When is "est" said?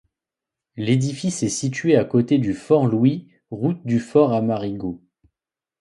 1.43-1.49